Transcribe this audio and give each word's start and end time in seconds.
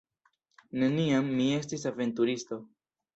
Neniam 0.83 1.29
mi 1.33 1.45
estis 1.57 1.85
aventuristo. 1.91 2.59